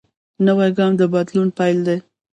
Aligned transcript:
نوی 0.45 0.69
ګام 0.77 0.93
د 0.97 1.01
بدلون 1.13 1.47
پیل 1.57 1.77
دی 1.87 1.97